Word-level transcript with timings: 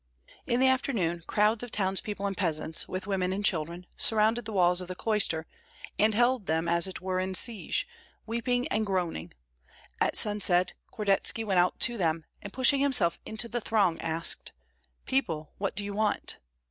In 0.47 0.59
the 0.59 0.67
afternoon 0.67 1.21
crowds 1.27 1.61
of 1.61 1.69
townspeople 1.69 2.25
and 2.25 2.35
peasants, 2.35 2.87
with 2.87 3.05
women 3.05 3.31
and 3.31 3.45
children, 3.45 3.85
surrounded 3.95 4.45
the 4.45 4.51
walls 4.51 4.81
of 4.81 4.87
the 4.87 4.95
cloister, 4.95 5.45
and 5.99 6.15
held 6.15 6.47
them 6.47 6.67
as 6.67 6.87
it 6.87 7.01
were 7.01 7.19
in 7.19 7.35
siege, 7.35 7.87
weeping 8.25 8.67
and 8.69 8.83
groaning. 8.83 9.31
At 9.99 10.17
sunset 10.17 10.73
Kordetski 10.91 11.43
went 11.45 11.59
out 11.59 11.79
to 11.81 11.99
them, 11.99 12.25
and 12.41 12.51
pushing 12.51 12.79
himself 12.79 13.19
into 13.27 13.47
the 13.47 13.61
throng, 13.61 14.01
asked, 14.01 14.53
"People, 15.05 15.51
what 15.59 15.75
do 15.75 15.85
you 15.85 15.93
want?" 15.93 16.39